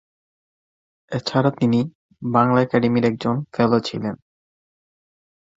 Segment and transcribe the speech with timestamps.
[1.11, 1.79] এছাড়া, তিনি
[2.21, 4.15] বাংলা একাডেমির একজন ফেলো ছিলেন।